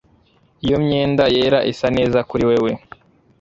[0.65, 2.71] Iyo myenda yera isa neza kuri wewe